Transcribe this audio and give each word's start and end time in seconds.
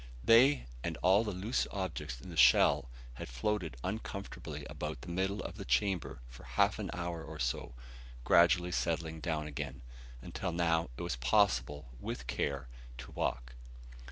They, 0.23 0.65
and 0.83 0.97
all 1.03 1.23
the 1.23 1.31
loose 1.31 1.67
objects 1.69 2.19
in 2.21 2.29
the 2.31 2.35
shell, 2.35 2.89
had 3.21 3.29
floated 3.29 3.77
uncomfortably 3.83 4.65
about 4.67 5.01
the 5.01 5.11
middle 5.11 5.41
of 5.43 5.57
the 5.57 5.63
chamber 5.63 6.21
for 6.27 6.43
half 6.43 6.79
an 6.79 6.89
hour 6.91 7.23
or 7.23 7.37
so, 7.37 7.75
gradually 8.23 8.71
settling 8.71 9.19
down 9.19 9.45
again; 9.45 9.83
until 10.19 10.51
now 10.51 10.89
it 10.97 11.03
was 11.03 11.17
possible, 11.17 11.89
with 11.99 12.25
care, 12.25 12.67
to 12.97 13.11
walk. 13.11 13.53